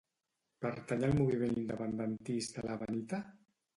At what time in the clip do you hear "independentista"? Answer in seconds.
1.65-2.65